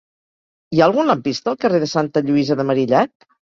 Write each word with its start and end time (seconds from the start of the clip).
Hi 0.75 0.81
ha 0.83 0.87
algun 0.91 1.09
lampista 1.11 1.53
al 1.53 1.59
carrer 1.67 1.83
de 1.85 1.91
Santa 1.93 2.25
Lluïsa 2.31 2.61
de 2.65 2.69
Marillac? 2.73 3.15